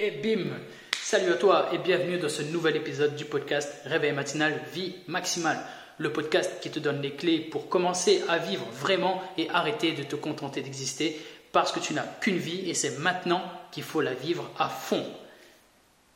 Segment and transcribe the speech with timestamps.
[0.00, 0.50] Et bim
[1.02, 5.58] Salut à toi et bienvenue dans ce nouvel épisode du podcast Réveil matinal Vie maximale.
[5.98, 10.04] Le podcast qui te donne les clés pour commencer à vivre vraiment et arrêter de
[10.04, 13.42] te contenter d'exister parce que tu n'as qu'une vie et c'est maintenant
[13.72, 15.04] qu'il faut la vivre à fond.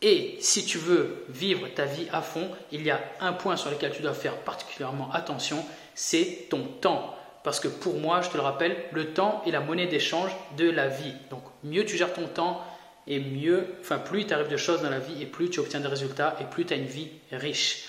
[0.00, 3.72] Et si tu veux vivre ta vie à fond, il y a un point sur
[3.72, 5.64] lequel tu dois faire particulièrement attention,
[5.96, 7.16] c'est ton temps.
[7.42, 10.70] Parce que pour moi, je te le rappelle, le temps est la monnaie d'échange de
[10.70, 11.14] la vie.
[11.30, 12.64] Donc mieux tu gères ton temps,
[13.06, 15.80] et mieux, enfin plus il t'arrive de choses dans la vie et plus tu obtiens
[15.80, 17.84] des résultats et plus tu as une vie riche.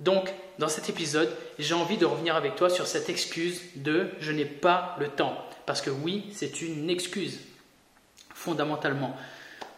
[0.00, 4.32] Donc, dans cet épisode, j'ai envie de revenir avec toi sur cette excuse de je
[4.32, 5.42] n'ai pas le temps.
[5.64, 7.40] Parce que oui, c'est une excuse,
[8.34, 9.16] fondamentalement.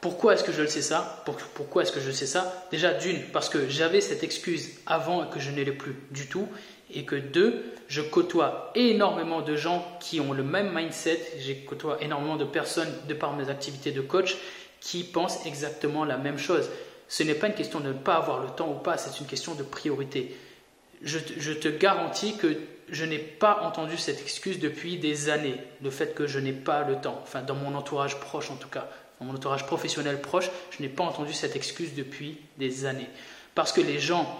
[0.00, 1.24] Pourquoi est-ce que je le sais ça?
[1.54, 2.66] Pourquoi est-ce que je sais ça?
[2.70, 6.48] Déjà, d'une, parce que j'avais cette excuse avant que je ne plus du tout.
[6.90, 11.20] Et que deux, je côtoie énormément de gens qui ont le même mindset.
[11.38, 14.36] J'ai côtoie énormément de personnes de par mes activités de coach
[14.80, 16.68] qui pensent exactement la même chose.
[17.08, 19.26] Ce n'est pas une question de ne pas avoir le temps ou pas, c'est une
[19.26, 20.36] question de priorité.
[21.02, 22.56] Je, te garantis que
[22.88, 26.82] je n'ai pas entendu cette excuse depuis des années, le fait que je n'ai pas
[26.82, 28.88] le temps, enfin dans mon entourage proche en tout cas,
[29.20, 33.08] dans mon entourage professionnel proche, je n'ai pas entendu cette excuse depuis des années.
[33.54, 34.38] Parce que les gens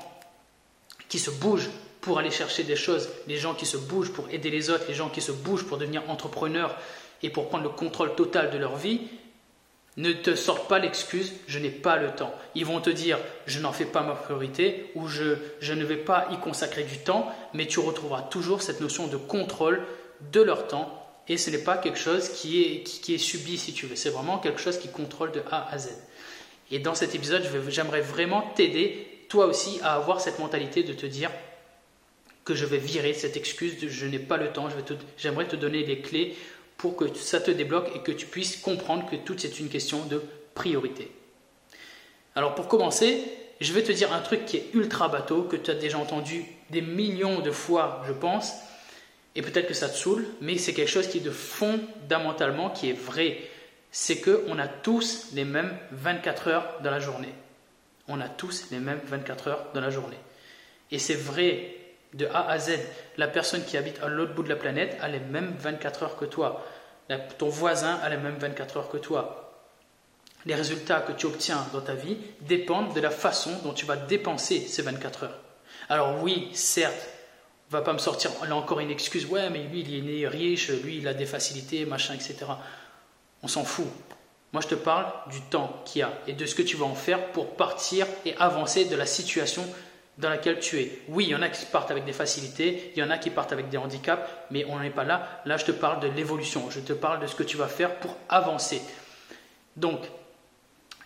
[1.08, 4.50] qui se bougent pour aller chercher des choses, les gens qui se bougent pour aider
[4.50, 6.76] les autres, les gens qui se bougent pour devenir entrepreneurs
[7.22, 9.00] et pour prendre le contrôle total de leur vie,
[9.98, 12.34] ne te sortent pas l'excuse je n'ai pas le temps.
[12.54, 15.96] Ils vont te dire je n'en fais pas ma priorité ou je, je ne vais
[15.96, 19.82] pas y consacrer du temps, mais tu retrouveras toujours cette notion de contrôle
[20.32, 23.72] de leur temps et ce n'est pas quelque chose qui est, qui, est subi si
[23.72, 25.90] tu veux, c'est vraiment quelque chose qui contrôle de A à Z.
[26.70, 31.06] Et dans cet épisode, j'aimerais vraiment t'aider, toi aussi, à avoir cette mentalité de te
[31.06, 31.30] dire
[32.44, 34.68] que je vais virer cette excuse de je n'ai pas le temps,
[35.18, 36.34] j'aimerais te, te donner les clés
[36.78, 40.06] pour que ça te débloque et que tu puisses comprendre que tout c'est une question
[40.06, 40.22] de
[40.54, 41.10] priorité.
[42.34, 43.24] Alors pour commencer,
[43.60, 46.44] je vais te dire un truc qui est ultra bateau, que tu as déjà entendu
[46.70, 48.54] des millions de fois, je pense,
[49.34, 52.90] et peut-être que ça te saoule, mais c'est quelque chose qui est de fondamentalement, qui
[52.90, 53.38] est vrai.
[53.90, 57.32] C'est qu'on a tous les mêmes 24 heures dans la journée.
[58.06, 60.16] On a tous les mêmes 24 heures dans la journée.
[60.90, 61.76] Et c'est vrai
[62.14, 62.78] de A à Z.
[63.16, 66.16] La personne qui habite à l'autre bout de la planète a les mêmes 24 heures
[66.16, 66.64] que toi.
[67.38, 69.54] Ton voisin a les mêmes 24 heures que toi.
[70.46, 73.96] Les résultats que tu obtiens dans ta vie dépendent de la façon dont tu vas
[73.96, 75.38] dépenser ces 24 heures.
[75.88, 77.08] Alors oui, certes,
[77.70, 80.70] va pas me sortir là encore une excuse, ouais mais lui il est né riche,
[80.70, 82.36] lui il a des facilités, machin, etc.
[83.42, 83.86] On s'en fout.
[84.52, 86.86] Moi je te parle du temps qu'il y a et de ce que tu vas
[86.86, 89.64] en faire pour partir et avancer de la situation
[90.18, 91.02] dans laquelle tu es.
[91.08, 93.30] Oui, il y en a qui partent avec des facilités, il y en a qui
[93.30, 95.42] partent avec des handicaps, mais on n'en est pas là.
[95.44, 97.94] Là, je te parle de l'évolution, je te parle de ce que tu vas faire
[97.96, 98.82] pour avancer.
[99.76, 100.00] Donc,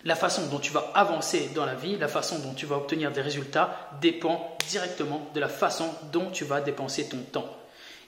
[0.05, 3.13] la façon dont tu vas avancer dans la vie, la façon dont tu vas obtenir
[3.13, 7.57] des résultats dépend directement de la façon dont tu vas dépenser ton temps.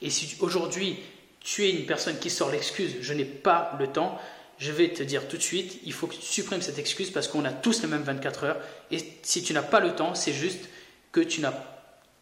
[0.02, 0.98] Et si aujourd'hui
[1.40, 4.18] tu es une personne qui sort l'excuse je n'ai pas le temps,
[4.58, 7.28] je vais te dire tout de suite, il faut que tu supprimes cette excuse parce
[7.28, 8.56] qu'on a tous les mêmes 24 heures.
[8.90, 10.68] Et si tu n'as pas le temps, c'est juste
[11.14, 11.54] que tu n'as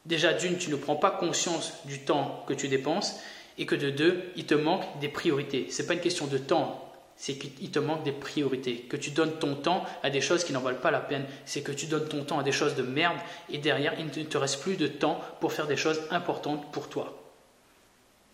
[0.04, 3.18] déjà d'une, tu ne prends pas conscience du temps que tu dépenses
[3.56, 5.70] et que de deux, il te manque des priorités.
[5.70, 8.76] Ce n'est pas une question de temps, c'est qu'il te manque des priorités.
[8.90, 11.24] Que tu donnes ton temps à des choses qui n'en valent pas la peine.
[11.46, 13.16] C'est que tu donnes ton temps à des choses de merde
[13.48, 16.90] et derrière, il ne te reste plus de temps pour faire des choses importantes pour
[16.90, 17.18] toi.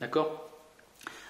[0.01, 0.51] D'accord?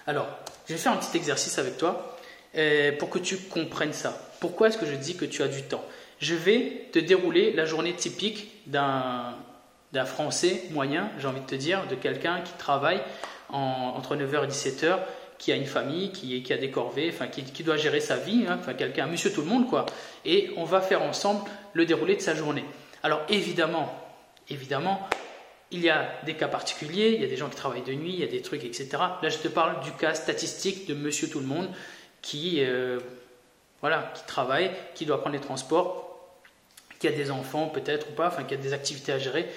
[0.07, 0.27] Alors,
[0.67, 2.17] je vais faire un petit exercice avec toi
[2.55, 4.19] euh, pour que tu comprennes ça.
[4.39, 5.85] Pourquoi est-ce que je dis que tu as du temps?
[6.19, 11.87] Je vais te dérouler la journée typique d'un Français moyen, j'ai envie de te dire,
[11.87, 13.01] de quelqu'un qui travaille
[13.49, 14.99] entre 9h et 17h,
[15.37, 18.45] qui a une famille, qui, a des corvées, enfin, qui, qui, doit gérer sa vie,
[18.47, 19.85] hein, enfin, quelqu'un, monsieur tout le monde, quoi.
[20.25, 22.65] Et on va faire ensemble le déroulé de sa journée.
[23.03, 23.89] Alors, évidemment,
[24.49, 25.07] évidemment,
[25.71, 28.13] il y a des cas particuliers, il y a des gens qui travaillent de nuit,
[28.13, 28.89] il y a des trucs, etc.
[29.21, 31.69] Là, je te parle du cas statistique de monsieur tout le monde
[32.21, 32.99] qui, euh,
[33.81, 36.08] voilà, qui travaille, qui doit prendre les transports
[36.99, 39.47] qui a des enfants peut-être ou pas, enfin qui a des activités à gérer.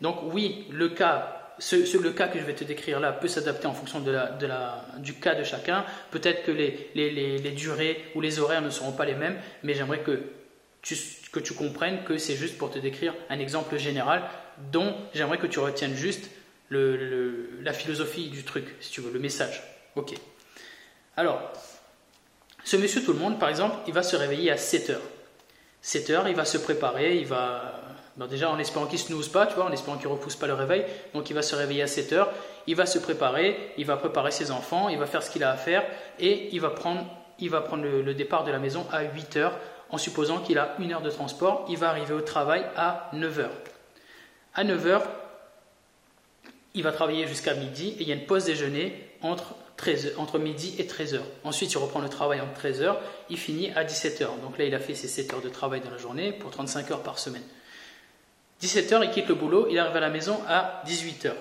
[0.00, 3.72] Donc oui, le cas, le cas que je vais te décrire là peut s'adapter en
[3.72, 4.16] fonction de
[4.98, 5.84] du cas de chacun.
[6.10, 10.22] Peut-être que les, durées ou les horaires ne seront pas les mêmes, mais j'aimerais que
[10.82, 14.22] tu, comprennes que c'est juste pour te décrire un exemple général
[14.72, 16.30] dont j'aimerais que tu retiennes juste
[16.70, 19.62] la philosophie du truc, si tu veux, le message.
[19.96, 20.14] Ok.
[21.16, 21.52] Alors,
[22.64, 25.02] ce monsieur tout le monde, par exemple, il va se réveiller à 7 heures.
[25.82, 27.80] 7 heures, il va se préparer, il va.
[28.28, 30.46] déjà en espérant qu'il ne snooze pas, tu vois, en espérant qu'il ne repousse pas
[30.46, 30.84] le réveil.
[31.14, 32.30] Donc il va se réveiller à 7 heures,
[32.66, 35.50] il va se préparer, il va préparer ses enfants, il va faire ce qu'il a
[35.50, 35.84] à faire
[36.18, 37.04] et il va prendre,
[37.38, 40.74] il va prendre le, départ de la maison à 8 heures en supposant qu'il a
[40.78, 43.46] une heure de transport, il va arriver au travail à 9h.
[44.54, 45.00] À 9h,
[46.74, 50.38] il va travailler jusqu'à midi et il y a une pause déjeuner entre, 13, entre
[50.38, 51.20] midi et 13h.
[51.42, 52.96] Ensuite, il reprend le travail entre 13h,
[53.30, 54.26] il finit à 17h.
[54.42, 56.90] Donc là, il a fait ses 7 heures de travail dans la journée pour 35
[56.90, 57.42] heures par semaine.
[58.62, 61.32] 17h, il quitte le boulot, il arrive à la maison à 18h.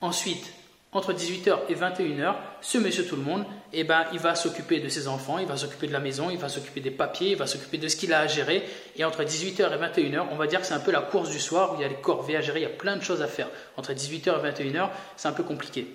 [0.00, 0.44] Ensuite,
[0.90, 4.88] entre 18h et 21h, ce monsieur tout le monde, eh ben, il va s'occuper de
[4.88, 7.46] ses enfants, il va s'occuper de la maison, il va s'occuper des papiers, il va
[7.46, 8.68] s'occuper de ce qu'il a à gérer.
[8.96, 11.38] Et entre 18h et 21h, on va dire que c'est un peu la course du
[11.38, 13.22] soir où il y a les corvées à gérer, il y a plein de choses
[13.22, 13.48] à faire.
[13.76, 15.86] Entre 18h et 21h, c'est un peu compliqué.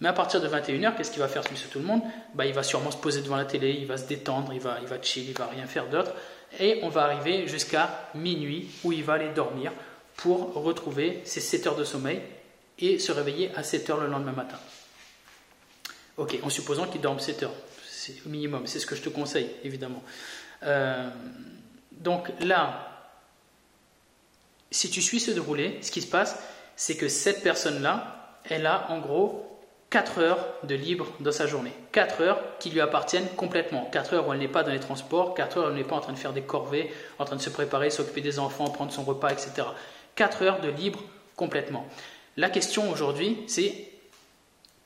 [0.00, 2.02] Mais à partir de 21h, qu'est-ce qu'il va faire monsieur tout le monde?
[2.34, 4.78] Bah, Il va sûrement se poser devant la télé, il va se détendre, il va,
[4.80, 6.12] il va chill, il va rien faire d'autre.
[6.60, 9.72] Et on va arriver jusqu'à minuit où il va aller dormir
[10.16, 12.20] pour retrouver ses 7 heures de sommeil
[12.78, 14.58] et se réveiller à 7 heures le lendemain matin.
[16.16, 17.54] Ok, en supposant qu'il dorme 7 heures,
[17.88, 20.02] c'est au minimum, c'est ce que je te conseille, évidemment.
[20.62, 21.08] Euh,
[21.92, 22.88] donc là,
[24.70, 26.38] si tu suis ce déroulé, ce qui se passe,
[26.76, 29.57] c'est que cette personne-là, elle a en gros
[29.90, 31.72] 4 heures de libre dans sa journée.
[31.92, 33.88] 4 heures qui lui appartiennent complètement.
[33.90, 35.96] 4 heures où elle n'est pas dans les transports, 4 heures où elle n'est pas
[35.96, 38.92] en train de faire des corvées, en train de se préparer, s'occuper des enfants, prendre
[38.92, 39.66] son repas, etc.
[40.14, 41.00] 4 heures de libre
[41.36, 41.86] complètement.
[42.36, 43.72] La question aujourd'hui, c'est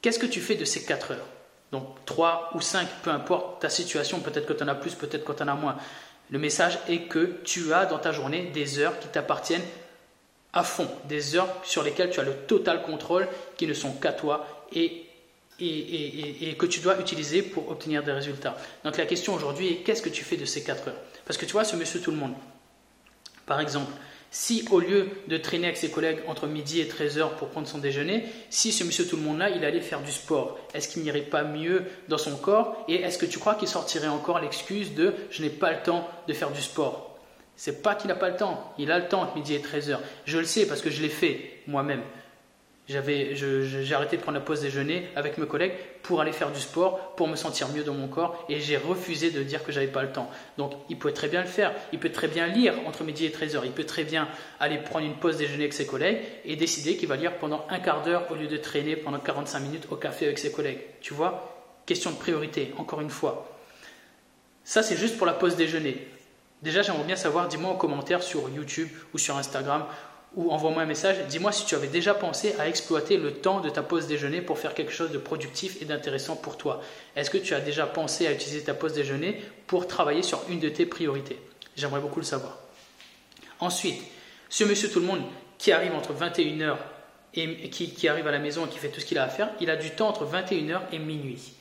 [0.03, 1.27] qu'est-ce que tu fais de ces 4 heures?
[1.73, 5.25] Donc 3 ou 5, peu importe ta situation, peut-être que tu en as plus, peut-être
[5.25, 5.77] que tu en as moins.
[6.31, 9.65] Le message est que tu as dans ta journée des heures qui t'appartiennent
[10.53, 13.27] à fond, des heures sur lesquelles tu as le total contrôle,
[13.57, 15.07] qui ne sont qu'à toi et,
[15.61, 18.57] et, que tu dois utiliser pour obtenir des résultats.
[18.85, 21.01] Donc la question aujourd'hui est qu'est-ce que tu fais de ces 4 heures?
[21.25, 22.35] Parce que tu vois, ce monsieur tout le monde,
[23.47, 23.93] par exemple,
[24.31, 27.79] si au lieu de traîner avec ses collègues entre midi et 13h pour prendre son
[27.79, 31.21] déjeuner, si ce monsieur tout le monde-là, il allait faire du sport, est-ce qu'il n'irait
[31.21, 32.85] pas mieux dans son corps?
[32.89, 36.09] Et est-ce que tu crois qu'il sortirait encore l'excuse de je n'ai pas le temps
[36.27, 37.12] de faire du sport?
[37.57, 39.99] C'est pas qu'il n'a pas le temps, il a le temps entre midi et 13h.
[40.25, 42.03] Je le sais parce que je l'ai fait moi-même.
[42.89, 45.73] J'ai arrêté de prendre la pause déjeuner avec mes collègues
[46.03, 49.31] pour aller faire du sport, pour me sentir mieux dans mon corps, et j'ai refusé
[49.31, 50.29] de dire que j'avais pas le temps.
[50.59, 51.73] Donc, il peut très bien le faire.
[51.93, 53.61] Il peut très bien lire entre midi et 13h.
[53.65, 54.29] Il peut très bien
[54.59, 57.79] aller prendre une pause déjeuner avec ses collègues et décider qu'il va lire pendant un
[57.79, 60.81] quart d'heure au lieu de traîner pendant 45 minutes au café avec ses collègues.
[61.01, 61.55] Tu vois?
[61.87, 63.49] Question de priorité, encore une fois.
[64.65, 66.09] Ça, c'est juste pour la pause déjeuner.
[66.63, 69.85] Déjà, j'aimerais bien savoir, dis-moi en commentaire sur YouTube ou sur Instagram
[70.35, 73.69] ou envoie-moi un message, dis-moi si tu avais déjà pensé à exploiter le temps de
[73.69, 76.81] ta pause déjeuner pour faire quelque chose de productif et d'intéressant pour toi.
[77.17, 80.59] Est-ce que tu as déjà pensé à utiliser ta pause déjeuner pour travailler sur une
[80.59, 81.39] de tes priorités?
[81.77, 82.59] J'aimerais beaucoup le savoir.
[83.61, 84.03] Ensuite,
[84.49, 85.23] ce monsieur tout le monde
[85.59, 86.77] qui arrive entre 21h
[87.35, 89.51] et qui, arrive à la maison et qui fait tout ce qu'il a à faire,
[89.61, 91.53] il a du temps entre 21h et minuit.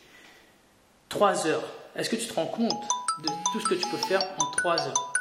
[1.10, 1.64] 3 heures.
[1.96, 2.84] Est-ce que tu te rends compte
[3.24, 5.14] de tout ce que tu peux faire en 3 heures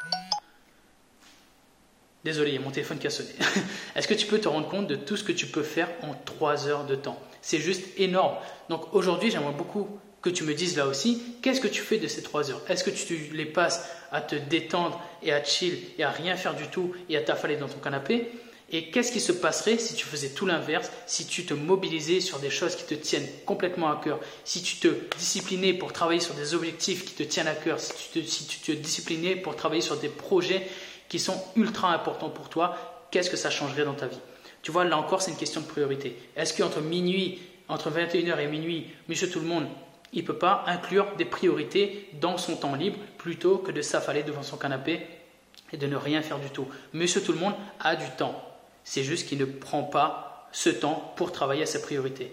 [2.23, 3.31] Désolé, il y a mon téléphone qui a sonné.
[3.97, 6.12] Est-ce que tu peux te rendre compte de tout ce que tu peux faire en
[6.12, 7.19] 3 heures de temps?
[7.41, 8.37] C'est juste énorme.
[8.69, 9.88] Donc aujourd'hui, j'aimerais beaucoup
[10.20, 12.61] que tu me dises là aussi, qu'est-ce que tu fais de ces 3 heures?
[12.69, 16.55] Est-ce que tu les passes à te détendre et à chill et à rien faire
[16.55, 18.31] du tout et à t'affaler dans ton canapé?
[18.72, 22.38] Et qu'est-ce qui se passerait si tu faisais tout l'inverse, si tu te mobilisais sur
[22.38, 26.34] des choses qui te tiennent complètement à cœur, si tu te disciplinais pour travailler sur
[26.34, 29.96] des objectifs qui te tiennent à cœur, si tu te, si disciplinais pour travailler sur
[29.96, 30.66] des projets
[31.09, 32.76] qui sont ultra importants pour toi,
[33.11, 34.21] qu'est-ce que ça changerait dans ta vie?
[34.62, 36.16] Tu vois, là encore, c'est une question de priorité.
[36.37, 39.66] Est-ce qu'entre minuit, entre 21h et minuit, monsieur tout le monde,
[40.12, 44.23] il ne peut pas inclure des priorités dans son temps libre plutôt que de s'affaler
[44.23, 45.00] devant son canapé
[45.73, 46.68] et de ne rien faire du tout?
[46.92, 48.50] Monsieur tout le monde a du temps.
[48.84, 52.32] C'est juste qu'il ne prend pas ce temps pour travailler à ses priorités.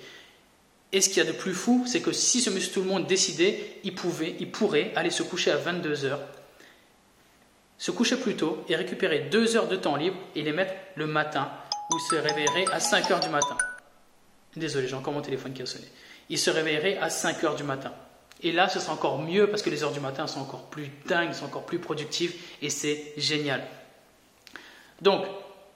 [0.91, 2.87] Et ce qu'il y a de plus fou, c'est que si ce monsieur tout le
[2.87, 6.21] monde décidait, il, pouvait, il pourrait aller se coucher à 22 heures
[7.77, 11.05] se coucher plus tôt et récupérer deux heures de temps libre et les mettre le
[11.05, 11.51] matin
[11.93, 13.57] ou se réveillerait à 5 heures du matin.
[14.55, 15.85] Désolé, j'ai encore mon téléphone qui a sonné.
[16.29, 17.93] Il se réveillerait à 5 heures du matin.
[18.41, 20.89] Et là, ce sera encore mieux parce que les heures du matin sont encore plus
[21.07, 23.65] dingues, sont encore plus productives et c'est génial.
[25.01, 25.25] Donc,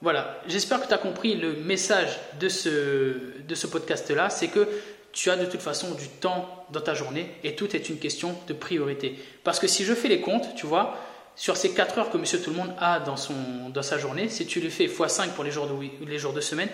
[0.02, 4.68] voilà, j'espère que tu as compris le message de ce, de ce podcast-là, c'est que
[5.12, 8.36] tu as de toute façon du temps dans ta journée et tout est une question
[8.48, 9.20] de priorité.
[9.44, 10.98] Parce que si je fais les comptes, tu vois,
[11.36, 14.30] sur ces 4 heures que monsieur tout le monde a dans, son, dans sa journée,
[14.30, 16.70] si tu lui fais x5 pour les jours, de, les jours de semaine,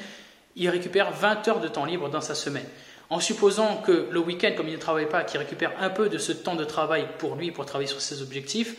[0.56, 2.66] il récupère 20 heures de temps libre dans sa semaine.
[3.10, 6.18] En supposant que le week-end, comme il ne travaille pas, qu'il récupère un peu de
[6.18, 8.76] ce temps de travail pour lui, pour travailler sur ses objectifs,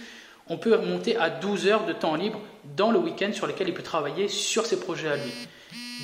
[0.49, 2.41] on peut monter à 12 heures de temps libre
[2.77, 5.33] dans le week-end sur lequel il peut travailler sur ses projets à lui.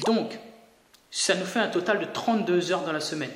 [0.07, 0.39] Donc,
[1.11, 3.31] ça nous fait un total de 32 heures dans la semaine.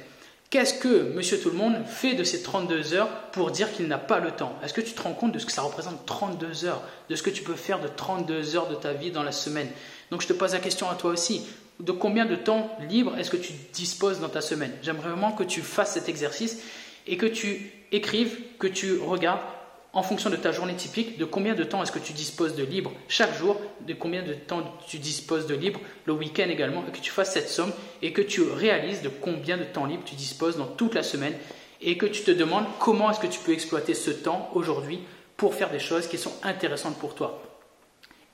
[0.51, 3.99] Qu'est-ce que Monsieur Tout le Monde fait de ces 32 heures pour dire qu'il n'a
[3.99, 4.59] pas le temps?
[4.65, 7.23] Est-ce que tu te rends compte de ce que ça représente 32 heures De ce
[7.23, 9.69] que tu peux faire de 32 heures de ta vie dans la semaine?
[10.11, 11.47] Donc je te pose la question à toi aussi.
[11.81, 14.73] De combien de temps libre est-ce que tu disposes dans ta semaine?
[14.83, 16.63] J'aimerais vraiment que tu fasses cet exercice
[17.07, 19.43] et que tu écrives, que tu regardes
[19.93, 22.63] en fonction de ta journée typique, de combien de temps est-ce que tu disposes de
[22.63, 26.93] libre chaque jour, de combien de temps tu disposes de libre le week-end également, et
[26.93, 30.15] que tu fasses cette somme et que tu réalises de combien de temps libre tu
[30.15, 31.35] disposes dans toute la semaine
[31.81, 35.01] et que tu te demandes comment est-ce que tu peux exploiter ce temps aujourd'hui
[35.37, 37.43] pour faire des choses qui sont intéressantes pour toi.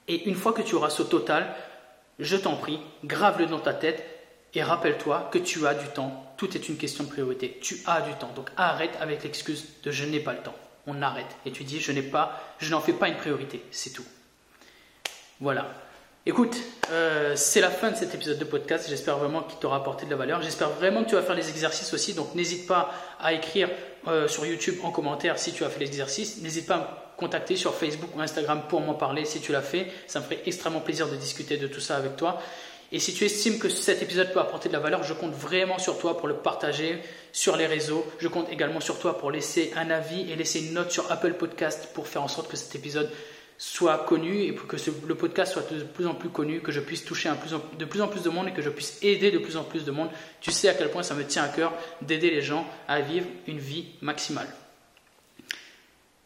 [0.08, 1.54] Et une fois que tu auras ce total,
[2.18, 4.04] je t'en prie, grave-le dans ta tête
[4.54, 6.32] et rappelle-toi que tu as du temps.
[6.36, 7.58] Tout est une question de priorité.
[7.60, 8.30] Tu as du temps.
[8.34, 10.54] Donc arrête avec l'excuse de je n'ai pas le temps
[10.86, 14.04] on arrête et tu dis je n'en fais pas une priorité, c'est tout.
[15.40, 15.66] Voilà.
[16.26, 16.56] Écoute,
[16.90, 18.86] euh, c'est la fin de cet épisode de podcast.
[18.88, 20.40] J'espère vraiment qu'il t'aura apporté de la valeur.
[20.40, 22.14] J'espère vraiment que tu vas faire les exercices aussi.
[22.14, 23.68] Donc n'hésite pas à écrire
[24.08, 26.40] euh, sur YouTube en commentaire si tu as fait l'exercice.
[26.40, 26.84] N'hésite pas à me
[27.18, 29.88] contacter sur Facebook ou Instagram pour m'en parler si tu l'as fait.
[30.06, 32.40] Ça me ferait extrêmement plaisir de discuter de tout ça avec toi.
[32.94, 35.80] Et si tu estimes que cet épisode peut apporter de la valeur, je compte vraiment
[35.80, 37.00] sur toi pour le partager
[37.32, 38.06] sur les réseaux.
[38.20, 41.32] Je compte également sur toi pour laisser un avis et laisser une note sur Apple
[41.32, 43.10] Podcast pour faire en sorte que cet épisode
[43.58, 44.76] soit connu et que
[45.08, 47.32] le podcast soit de plus en plus connu, que je puisse toucher
[47.76, 49.84] de plus en plus de monde et que je puisse aider de plus en plus
[49.84, 50.10] de monde.
[50.40, 53.26] Tu sais à quel point ça me tient à cœur d'aider les gens à vivre
[53.48, 54.46] une vie maximale.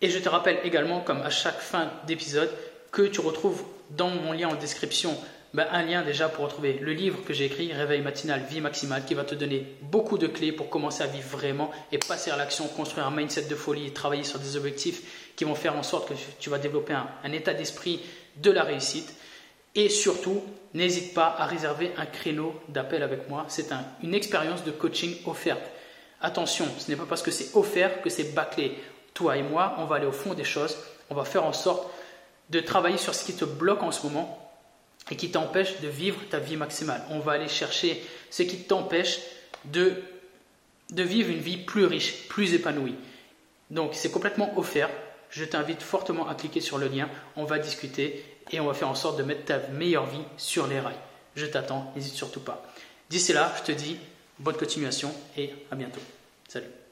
[0.03, 2.51] Et je te rappelle également, comme à chaque fin d'épisode,
[2.93, 5.19] que tu retrouves dans mon lien en description
[5.55, 9.05] ben, un lien déjà pour retrouver le livre que j'ai écrit, Réveil matinal, vie maximale,
[9.07, 12.37] qui va te donner beaucoup de clés pour commencer à vivre vraiment et passer à
[12.37, 15.83] l'action, construire un mindset de folie et travailler sur des objectifs qui vont faire en
[15.83, 18.01] sorte que tu vas développer un, état d'esprit
[18.37, 19.15] de la réussite.
[19.75, 20.43] Et surtout,
[20.75, 23.47] n'hésite pas à réserver un créneau d'appel avec moi.
[23.49, 23.69] C'est
[24.03, 25.71] une expérience de coaching offerte.
[26.21, 28.77] Attention, ce n'est pas parce que c'est offert que c'est bâclé.
[29.15, 30.77] Toi et moi, on va aller au fond des choses.
[31.09, 31.89] On va faire en sorte
[32.51, 34.48] de travailler sur ce qui te bloque en ce moment
[35.11, 37.03] et qui t'empêche de vivre ta vie maximale.
[37.11, 39.21] On va aller chercher ce qui t'empêche
[39.65, 39.95] de,
[40.91, 42.95] vivre une vie plus riche, plus épanouie.
[43.71, 44.91] Donc c'est complètement offert.
[45.31, 47.09] Je t'invite fortement à cliquer sur le lien.
[47.37, 50.67] On va discuter et on va faire en sorte de mettre ta meilleure vie sur
[50.67, 50.95] les rails.
[51.37, 52.65] Je t'attends, n'hésite surtout pas.
[53.11, 53.99] D'ici là, je te dis
[54.39, 56.01] bonne continuation et à bientôt.
[56.49, 56.88] Salut.